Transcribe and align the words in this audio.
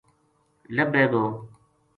لبھے 0.75 1.03
گو 1.11 1.23